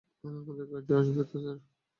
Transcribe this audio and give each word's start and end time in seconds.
আমাদের 0.23 0.65
কাজে 0.71 0.93
আসবে 0.99 1.23
তো, 1.23 1.37
স্যার? 1.37 1.57